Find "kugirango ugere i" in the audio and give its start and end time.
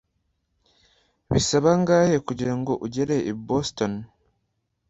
2.27-3.33